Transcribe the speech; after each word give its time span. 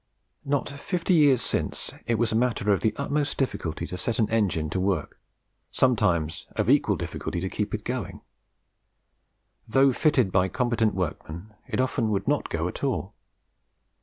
Not 0.43 0.67
fifty 0.67 1.13
years 1.13 1.43
since 1.43 1.91
it 2.07 2.15
was 2.17 2.31
a 2.31 2.35
matter 2.35 2.71
of 2.73 2.79
the 2.81 2.95
utmost 2.97 3.37
difficulty 3.37 3.85
to 3.85 3.99
set 3.99 4.17
an 4.17 4.27
engine 4.31 4.67
to 4.71 4.79
work, 4.79 5.11
and 5.11 5.19
sometimes 5.69 6.47
of 6.55 6.71
equal 6.71 6.95
difficulty 6.95 7.39
to 7.39 7.47
keep 7.49 7.71
it 7.71 7.83
going. 7.83 8.21
Though 9.67 9.93
fitted 9.93 10.31
by 10.31 10.47
competent 10.47 10.95
workmen, 10.95 11.53
it 11.67 11.79
often 11.79 12.09
would 12.09 12.27
not 12.27 12.49
go 12.49 12.67
at 12.67 12.83
all. 12.83 13.13